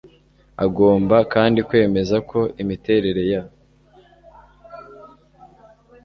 [0.65, 3.41] Agomba kandi kwemeza ko imiterere ya